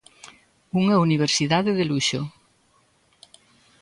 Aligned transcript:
'Unha 0.73 1.01
universidade 1.07 1.71
de 1.79 1.85
luxo'. 1.91 2.25